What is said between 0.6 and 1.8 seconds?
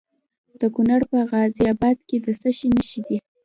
کونړ په غازي